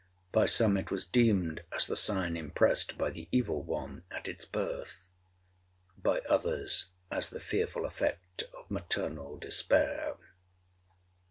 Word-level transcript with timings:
By 0.31 0.47
some 0.47 0.77
it 0.77 0.89
was 0.89 1.05
deemed 1.05 1.61
as 1.71 1.85
the 1.85 1.95
sign 1.95 2.35
impressed 2.35 2.97
by 2.97 3.11
the 3.11 3.29
evil 3.31 3.61
one 3.61 4.03
at 4.09 4.27
its 4.27 4.45
birth—by 4.45 6.21
others 6.27 6.87
as 7.11 7.29
the 7.29 7.39
fearful 7.39 7.85
effect 7.85 8.45
of 8.57 8.71
maternal 8.71 9.37
despair. 9.37 10.17